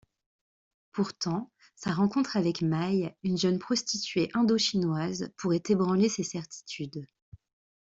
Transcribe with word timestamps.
Pourtant, 0.93 1.51
sa 1.75 1.91
rencontre 1.91 2.35
avec 2.35 2.63
Maï, 2.63 3.13
une 3.21 3.37
jeune 3.37 3.59
prostituée 3.59 4.31
Indochinoise, 4.33 5.31
pourrait 5.37 5.61
ébranler 5.69 6.09
ses 6.09 6.23
certitudes. 6.23 7.05